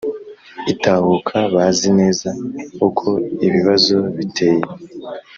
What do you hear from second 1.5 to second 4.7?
bazi neza uko ibibazo biteye.